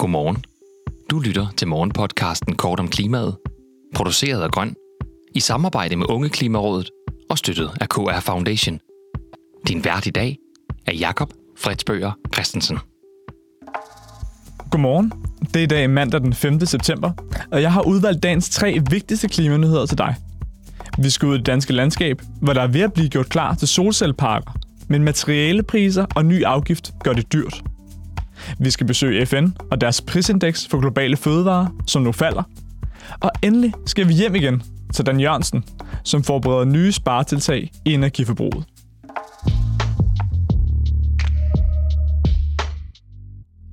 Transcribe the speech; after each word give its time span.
Godmorgen. 0.00 0.44
Du 1.10 1.18
lytter 1.18 1.46
til 1.56 1.68
morgenpodcasten 1.68 2.56
Kort 2.56 2.80
om 2.80 2.88
klimaet, 2.88 3.36
produceret 3.94 4.42
af 4.42 4.50
Grøn, 4.50 4.74
i 5.34 5.40
samarbejde 5.40 5.96
med 5.96 6.06
Unge 6.10 6.28
Klimarådet 6.28 6.90
og 7.30 7.38
støttet 7.38 7.70
af 7.80 7.88
KR 7.88 8.20
Foundation. 8.20 8.80
Din 9.68 9.84
vært 9.84 10.06
i 10.06 10.10
dag 10.10 10.36
er 10.86 10.94
Jakob 10.94 11.32
Fredsbøger 11.58 12.12
Christensen. 12.34 12.78
Godmorgen. 14.70 15.12
Det 15.54 15.56
er 15.56 15.62
i 15.62 15.66
dag 15.66 15.90
mandag 15.90 16.20
den 16.20 16.34
5. 16.34 16.66
september, 16.66 17.12
og 17.52 17.62
jeg 17.62 17.72
har 17.72 17.82
udvalgt 17.82 18.22
dagens 18.22 18.50
tre 18.50 18.78
vigtigste 18.90 19.28
klimanyheder 19.28 19.86
til 19.86 19.98
dig. 19.98 20.14
Vi 20.98 21.10
skal 21.10 21.28
ud 21.28 21.34
i 21.34 21.38
det 21.38 21.46
danske 21.46 21.72
landskab, 21.72 22.22
hvor 22.42 22.52
der 22.52 22.62
er 22.62 22.68
ved 22.68 22.80
at 22.80 22.92
blive 22.92 23.08
gjort 23.08 23.28
klar 23.28 23.54
til 23.54 23.68
solcelleparker, 23.68 24.52
men 24.88 25.04
materialepriser 25.04 26.06
og 26.16 26.24
ny 26.24 26.44
afgift 26.44 26.92
gør 27.04 27.12
det 27.12 27.32
dyrt. 27.32 27.62
Vi 28.60 28.70
skal 28.70 28.86
besøge 28.86 29.26
FN 29.26 29.46
og 29.70 29.80
deres 29.80 30.00
prisindeks 30.00 30.68
for 30.68 30.80
globale 30.80 31.16
fødevarer, 31.16 31.66
som 31.86 32.02
nu 32.02 32.12
falder. 32.12 32.42
Og 33.20 33.30
endelig 33.42 33.72
skal 33.86 34.08
vi 34.08 34.12
hjem 34.12 34.34
igen 34.34 34.62
til 34.94 35.06
Dan 35.06 35.20
Jørgensen, 35.20 35.64
som 36.04 36.22
forbereder 36.22 36.64
nye 36.64 36.92
sparetiltag 36.92 37.70
i 37.84 37.94
energiforbruget. 37.94 38.64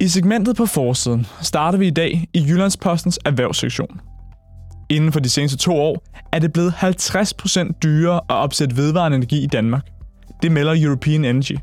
I 0.00 0.08
segmentet 0.08 0.56
på 0.56 0.66
forsiden 0.66 1.26
starter 1.42 1.78
vi 1.78 1.86
i 1.86 1.90
dag 1.90 2.28
i 2.34 2.44
Jyllandspostens 2.48 3.18
erhvervssektion. 3.24 4.00
Inden 4.90 5.12
for 5.12 5.20
de 5.20 5.30
seneste 5.30 5.56
to 5.56 5.76
år 5.76 6.04
er 6.32 6.38
det 6.38 6.52
blevet 6.52 6.72
50% 6.72 7.78
dyrere 7.82 8.16
at 8.16 8.34
opsætte 8.34 8.76
vedvarende 8.76 9.16
energi 9.16 9.42
i 9.42 9.46
Danmark. 9.46 9.86
Det 10.42 10.52
melder 10.52 10.74
European 10.86 11.24
Energy. 11.24 11.56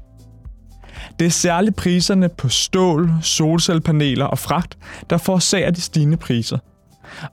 Det 1.20 1.26
er 1.26 1.32
særligt 1.32 1.76
priserne 1.76 2.30
på 2.30 2.50
stål, 2.50 3.12
solcellepaneler 3.22 4.26
og 4.26 4.40
fragt, 4.40 4.78
der 5.10 5.18
forårsager 5.18 5.72
de 5.72 5.82
stigende 5.82 6.18
priser. 6.18 6.58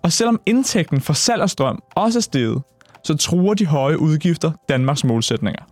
Og 0.02 0.12
selvom 0.12 0.41
indtægten 0.47 1.00
for 1.00 1.12
salg 1.12 1.42
af 1.42 1.50
strøm 1.50 1.83
også 1.97 2.19
er 2.19 2.20
steget, 2.20 2.62
så 3.05 3.16
truer 3.16 3.55
de 3.55 3.66
høje 3.66 3.98
udgifter 3.98 4.52
Danmarks 4.69 5.05
målsætninger. 5.05 5.62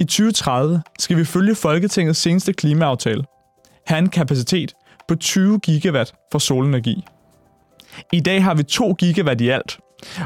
I 0.00 0.04
2030 0.04 0.82
skal 0.98 1.16
vi 1.16 1.24
følge 1.24 1.54
Folketingets 1.54 2.20
seneste 2.20 2.52
klimaaftale, 2.52 3.24
have 3.86 3.98
en 3.98 4.08
kapacitet 4.08 4.72
på 5.08 5.14
20 5.14 5.58
gigawatt 5.58 6.14
for 6.32 6.38
solenergi. 6.38 7.04
I 8.12 8.20
dag 8.20 8.44
har 8.44 8.54
vi 8.54 8.62
2 8.62 8.94
gigawatt 8.94 9.40
i 9.40 9.48
alt, 9.48 9.78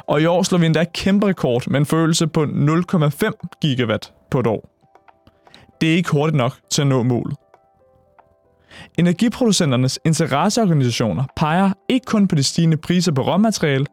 og 0.06 0.23
i 0.23 0.27
år 0.27 0.42
slår 0.42 0.58
vi 0.58 0.67
endda 0.67 0.84
kæmpe 0.84 1.27
rekord 1.27 1.69
med 1.69 1.80
en 1.80 1.86
følelse 1.86 2.27
på 2.27 2.42
0,5 2.42 3.58
gigawatt 3.61 4.12
på 4.30 4.41
et 4.41 4.47
år. 4.47 4.76
Det 5.81 5.93
er 5.93 5.97
ikke 5.97 6.11
hurtigt 6.11 6.37
nok 6.37 6.53
til 6.71 6.83
at 6.83 6.89
nå 6.89 7.03
målet. 7.03 7.37
Energiproducenternes 8.99 9.99
interesseorganisationer 10.05 11.25
peger 11.37 11.73
ikke 11.89 12.05
kun 12.05 12.29
på 12.29 12.35
de 12.35 12.43
stigende 12.43 12.77
priser 12.77 13.13
på 13.13 13.23
råmateriale, 13.23 13.87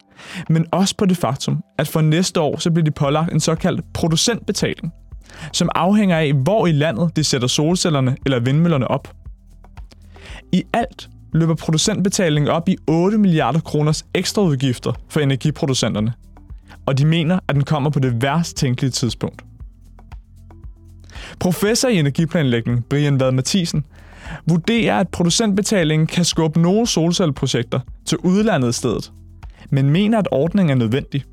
men 0.49 0.65
også 0.71 0.95
på 0.97 1.05
det 1.05 1.17
faktum, 1.17 1.63
at 1.77 1.87
for 1.87 2.01
næste 2.01 2.41
år 2.41 2.59
så 2.59 2.71
bliver 2.71 2.83
de 2.83 2.91
pålagt 2.91 3.33
en 3.33 3.39
såkaldt 3.39 3.93
producentbetaling, 3.93 4.93
som 5.53 5.69
afhænger 5.75 6.17
af, 6.17 6.33
hvor 6.33 6.67
i 6.67 6.71
landet 6.71 7.15
de 7.15 7.23
sætter 7.23 7.47
solcellerne 7.47 8.17
eller 8.25 8.39
vindmøllerne 8.39 8.87
op. 8.87 9.13
I 10.51 10.63
alt 10.73 11.09
løber 11.33 11.55
producentbetalingen 11.55 12.49
op 12.49 12.69
i 12.69 12.77
8 12.87 13.17
milliarder 13.17 13.59
kroners 13.59 14.05
ekstraudgifter 14.13 14.93
for 15.09 15.19
energiproducenterne, 15.19 16.13
og 16.85 16.97
de 16.97 17.05
mener, 17.05 17.39
at 17.47 17.55
den 17.55 17.63
kommer 17.63 17.89
på 17.89 17.99
det 17.99 18.21
værst 18.21 18.57
tænkelige 18.57 18.91
tidspunkt. 18.91 19.43
Professor 21.39 21.87
i 21.89 21.99
energiplanlægning, 21.99 22.85
Brian 22.85 23.19
Vad 23.19 23.31
Mathisen, 23.31 23.85
vurderer, 24.47 24.99
at 24.99 25.09
producentbetalingen 25.09 26.07
kan 26.07 26.25
skubbe 26.25 26.59
nogle 26.59 26.87
solcelleprojekter 26.87 27.79
til 28.05 28.17
udlandet 28.17 28.69
i 28.69 28.71
stedet, 28.71 29.11
men 29.69 29.89
mener, 29.89 30.17
at 30.19 30.27
ordningen 30.31 30.71
er 30.71 30.75
nødvendig. 30.75 31.23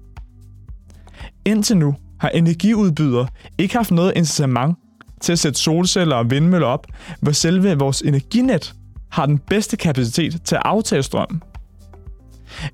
Indtil 1.45 1.77
nu 1.77 1.95
har 2.21 2.29
energiudbydere 2.29 3.27
ikke 3.59 3.77
haft 3.77 3.91
noget 3.91 4.13
incitament 4.17 4.79
til 5.21 5.33
at 5.33 5.39
sætte 5.39 5.61
solceller 5.61 6.17
og 6.17 6.31
vindmøller 6.31 6.67
op, 6.67 6.87
hvor 7.21 7.33
selve 7.33 7.79
vores 7.79 8.03
energinet 8.03 8.75
har 9.11 9.27
den 9.27 9.39
bedste 9.39 9.77
kapacitet 9.77 10.43
til 10.45 10.55
at 10.55 10.63
aftage 10.65 11.03
strømmen. 11.03 11.43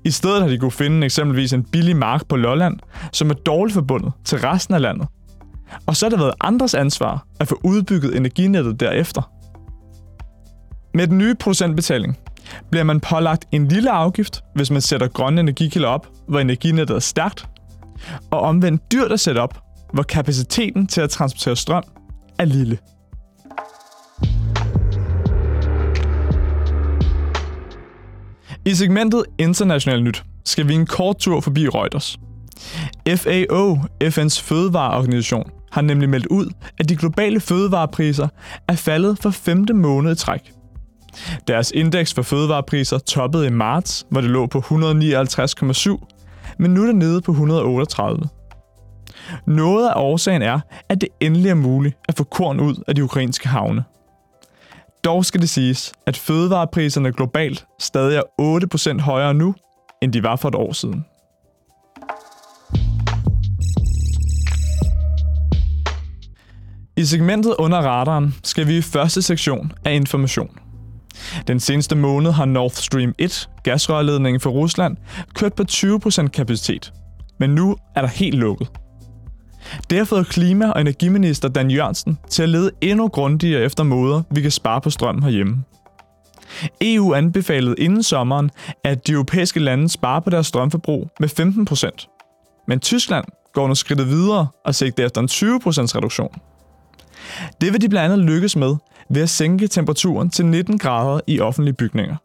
I 0.03 0.11
stedet 0.11 0.41
har 0.41 0.49
de 0.49 0.57
kunne 0.57 0.71
finde 0.71 1.05
eksempelvis 1.05 1.53
en 1.53 1.63
billig 1.63 1.95
mark 1.95 2.27
på 2.27 2.35
Lolland, 2.35 2.79
som 3.13 3.29
er 3.29 3.33
dårligt 3.33 3.73
forbundet 3.73 4.11
til 4.25 4.37
resten 4.37 4.73
af 4.73 4.81
landet. 4.81 5.07
Og 5.85 5.95
så 5.95 6.05
har 6.05 6.09
det 6.09 6.19
været 6.19 6.33
andres 6.41 6.73
ansvar 6.73 7.25
at 7.39 7.47
få 7.47 7.59
udbygget 7.63 8.17
energinettet 8.17 8.79
derefter. 8.79 9.31
Med 10.93 11.07
den 11.07 11.17
nye 11.17 11.35
producentbetaling 11.35 12.17
bliver 12.69 12.83
man 12.83 12.99
pålagt 12.99 13.45
en 13.51 13.67
lille 13.67 13.91
afgift, 13.91 14.43
hvis 14.55 14.71
man 14.71 14.81
sætter 14.81 15.07
grønne 15.07 15.41
energikilder 15.41 15.87
op, 15.87 16.07
hvor 16.27 16.39
energinettet 16.39 16.95
er 16.95 16.99
stærkt, 16.99 17.47
og 18.31 18.39
omvendt 18.39 18.91
dyrt 18.91 19.11
at 19.11 19.19
sætte 19.19 19.39
op, 19.39 19.59
hvor 19.93 20.03
kapaciteten 20.03 20.87
til 20.87 21.01
at 21.01 21.09
transportere 21.09 21.55
strøm 21.55 21.83
er 22.39 22.45
lille. 22.45 22.77
I 28.65 28.73
segmentet 28.73 29.23
International 29.37 30.03
Nyt 30.03 30.23
skal 30.45 30.67
vi 30.67 30.73
en 30.73 30.85
kort 30.85 31.17
tur 31.17 31.41
forbi 31.41 31.67
Reuters. 31.67 32.17
FAO, 33.15 33.77
FN's 34.03 34.41
fødevareorganisation, 34.41 35.51
har 35.71 35.81
nemlig 35.81 36.09
meldt 36.09 36.25
ud, 36.25 36.51
at 36.79 36.89
de 36.89 36.95
globale 36.95 37.39
fødevarepriser 37.39 38.27
er 38.67 38.75
faldet 38.75 39.19
for 39.21 39.29
femte 39.29 39.73
måned 39.73 40.11
i 40.11 40.15
træk. 40.15 40.53
Deres 41.47 41.71
indeks 41.71 42.13
for 42.13 42.21
fødevarepriser 42.21 42.97
toppede 42.97 43.47
i 43.47 43.49
marts, 43.49 44.05
hvor 44.09 44.21
det 44.21 44.29
lå 44.29 44.45
på 44.45 44.59
159,7, 44.59 46.55
men 46.59 46.73
nu 46.73 46.81
er 46.81 46.85
det 46.85 46.95
nede 46.95 47.21
på 47.21 47.31
138. 47.31 48.29
Noget 49.47 49.89
af 49.89 49.93
årsagen 49.95 50.41
er, 50.41 50.59
at 50.89 51.01
det 51.01 51.09
endelig 51.19 51.49
er 51.49 51.55
muligt 51.55 51.97
at 52.09 52.17
få 52.17 52.23
korn 52.23 52.59
ud 52.59 52.83
af 52.87 52.95
de 52.95 53.03
ukrainske 53.03 53.47
havne. 53.47 53.83
Dog 55.03 55.25
skal 55.25 55.41
det 55.41 55.49
siges, 55.49 55.93
at 56.05 56.17
fødevarepriserne 56.17 57.11
globalt 57.11 57.65
stadig 57.79 58.17
er 58.17 58.97
8% 58.97 59.01
højere 59.01 59.33
nu, 59.33 59.55
end 60.01 60.13
de 60.13 60.23
var 60.23 60.35
for 60.35 60.49
et 60.49 60.55
år 60.55 60.73
siden. 60.73 61.05
Segmentet 67.07 67.55
under 67.59 67.77
radaren 67.77 68.35
skal 68.43 68.67
vi 68.67 68.77
i 68.77 68.81
første 68.81 69.21
sektion 69.21 69.71
af 69.85 69.93
information. 69.93 70.49
Den 71.47 71.59
seneste 71.59 71.95
måned 71.95 72.31
har 72.31 72.45
Nord 72.45 72.71
Stream 72.71 73.13
1, 73.17 73.49
gasrørledningen 73.63 74.39
for 74.39 74.49
Rusland, 74.49 74.97
kørt 75.35 75.53
på 75.53 75.63
20% 75.71 76.27
kapacitet. 76.27 76.93
Men 77.39 77.49
nu 77.49 77.77
er 77.95 78.01
der 78.01 78.07
helt 78.07 78.35
lukket. 78.35 78.67
Det 79.89 79.97
har 79.97 80.05
fået 80.05 80.27
klima- 80.27 80.71
og 80.71 80.81
energiminister 80.81 81.49
Dan 81.49 81.71
Jørgensen 81.71 82.17
til 82.29 82.43
at 82.43 82.49
lede 82.49 82.71
endnu 82.81 83.07
grundigere 83.07 83.61
efter 83.61 83.83
måder, 83.83 84.23
vi 84.31 84.41
kan 84.41 84.51
spare 84.51 84.81
på 84.81 84.89
strøm 84.89 85.21
herhjemme. 85.21 85.63
EU 86.81 87.13
anbefalede 87.13 87.75
inden 87.77 88.03
sommeren, 88.03 88.49
at 88.83 89.07
de 89.07 89.11
europæiske 89.11 89.59
lande 89.59 89.89
sparer 89.89 90.19
på 90.19 90.29
deres 90.29 90.47
strømforbrug 90.47 91.09
med 91.19 91.29
15% 91.39 92.63
Men 92.67 92.79
Tyskland 92.79 93.25
går 93.53 93.67
nu 93.67 93.75
skridtet 93.75 94.07
videre 94.07 94.47
og 94.65 94.75
sigter 94.75 95.05
efter 95.05 95.21
en 95.21 95.27
20% 95.27 95.95
reduktion. 95.95 96.31
Det 97.61 97.73
vil 97.73 97.81
de 97.81 97.89
blandt 97.89 98.13
andet 98.13 98.25
lykkes 98.29 98.55
med 98.55 98.75
ved 99.09 99.21
at 99.21 99.29
sænke 99.29 99.67
temperaturen 99.67 100.29
til 100.29 100.45
19 100.45 100.77
grader 100.77 101.19
i 101.27 101.39
offentlige 101.39 101.73
bygninger. 101.73 102.15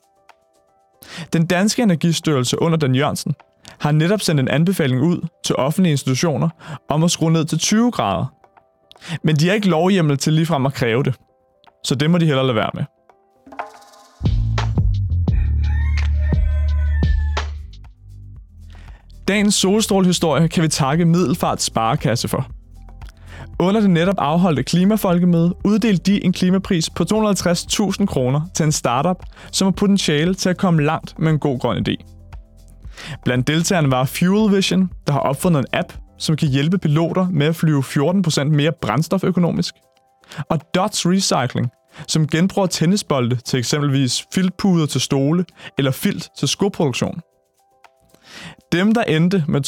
Den 1.32 1.46
danske 1.46 1.82
energistyrelse 1.82 2.62
under 2.62 2.78
Dan 2.78 2.94
Jørgensen 2.94 3.34
har 3.80 3.92
netop 3.92 4.20
sendt 4.20 4.40
en 4.40 4.48
anbefaling 4.48 5.02
ud 5.02 5.26
til 5.44 5.56
offentlige 5.56 5.90
institutioner 5.90 6.48
om 6.88 7.04
at 7.04 7.10
skrue 7.10 7.32
ned 7.32 7.44
til 7.44 7.58
20 7.58 7.90
grader. 7.90 8.26
Men 9.24 9.36
de 9.36 9.46
har 9.46 9.54
ikke 9.54 9.68
lovhjemmel 9.68 10.18
til 10.18 10.32
ligefrem 10.32 10.66
at 10.66 10.74
kræve 10.74 11.02
det. 11.02 11.14
Så 11.84 11.94
det 11.94 12.10
må 12.10 12.18
de 12.18 12.26
hellere 12.26 12.46
lade 12.46 12.56
være 12.56 12.70
med. 12.74 12.84
Dagens 19.28 19.54
solstrålehistorie 19.54 20.48
kan 20.48 20.62
vi 20.62 20.68
takke 20.68 21.04
Middelfart 21.04 21.62
Sparekasse 21.62 22.28
for. 22.28 22.61
Under 23.62 23.80
det 23.80 23.90
netop 23.90 24.14
afholdte 24.18 24.62
klimafolkemøde 24.62 25.54
uddelte 25.64 26.12
de 26.12 26.24
en 26.24 26.32
klimapris 26.32 26.90
på 26.90 27.04
250.000 27.12 28.06
kroner 28.06 28.40
til 28.54 28.64
en 28.64 28.72
startup, 28.72 29.22
som 29.52 29.66
har 29.66 29.72
potentiale 29.72 30.34
til 30.34 30.48
at 30.48 30.56
komme 30.56 30.82
langt 30.82 31.18
med 31.18 31.32
en 31.32 31.38
god 31.38 31.58
grøn 31.58 31.84
idé. 31.88 32.04
Blandt 33.24 33.46
deltagerne 33.46 33.90
var 33.90 34.04
Fuel 34.04 34.56
Vision, 34.56 34.90
der 35.06 35.12
har 35.12 35.20
opfundet 35.20 35.60
en 35.60 35.66
app, 35.72 35.92
som 36.18 36.36
kan 36.36 36.48
hjælpe 36.48 36.78
piloter 36.78 37.28
med 37.30 37.46
at 37.46 37.56
flyve 37.56 37.82
14% 37.82 38.44
mere 38.44 38.72
brændstoføkonomisk. 38.82 39.74
Og 40.48 40.60
Dots 40.74 41.06
Recycling, 41.06 41.70
som 42.08 42.26
genbruger 42.26 42.66
tennisbolde 42.66 43.36
til 43.36 43.58
eksempelvis 43.58 44.24
filtpuder 44.34 44.86
til 44.86 45.00
stole 45.00 45.44
eller 45.78 45.90
filt 45.90 46.28
til 46.38 46.48
skoproduktion. 46.48 47.20
Dem, 48.72 48.94
der 48.94 49.02
endte 49.02 49.44
med 49.48 49.66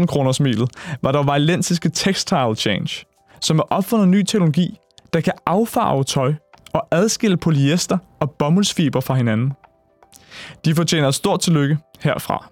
250.000 0.00 0.06
kroner 0.06 0.32
smilet, 0.32 0.70
var 1.02 1.12
der 1.12 1.22
valensiske 1.22 1.88
Textile 1.88 2.56
Change, 2.56 3.04
som 3.40 3.58
er 3.58 3.62
opfundet 3.62 4.08
ny 4.08 4.22
teknologi, 4.22 4.76
der 5.12 5.20
kan 5.20 5.32
affarve 5.46 6.04
tøj 6.04 6.34
og 6.72 6.88
adskille 6.90 7.36
polyester 7.36 7.98
og 8.20 8.30
bomuldsfiber 8.30 9.00
fra 9.00 9.14
hinanden. 9.14 9.52
De 10.64 10.74
fortjener 10.74 11.10
stort 11.10 11.40
tillykke 11.40 11.78
herfra. 12.00 12.50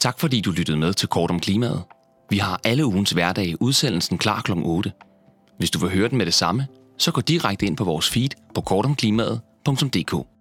Tak 0.00 0.20
fordi 0.20 0.40
du 0.40 0.50
lyttede 0.50 0.78
med 0.78 0.92
til 0.92 1.08
Kort 1.08 1.30
om 1.30 1.40
Klimaet. 1.40 1.82
Vi 2.30 2.38
har 2.38 2.60
alle 2.64 2.86
ugens 2.86 3.10
hverdage 3.10 3.62
udsendelsen 3.62 4.18
klar 4.18 4.40
kl. 4.40 4.52
8. 4.54 4.92
Hvis 5.58 5.70
du 5.70 5.78
vil 5.78 5.90
høre 5.90 6.08
den 6.08 6.18
med 6.18 6.26
det 6.26 6.34
samme, 6.34 6.66
så 6.98 7.12
gå 7.12 7.20
direkte 7.20 7.66
ind 7.66 7.76
på 7.76 7.84
vores 7.84 8.10
feed 8.10 8.30
på 8.54 8.60
kortomklimaet.dk. 8.60 10.35